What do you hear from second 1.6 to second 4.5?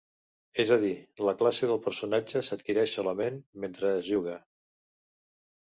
del personatge s'adquireix solament mentre es juga.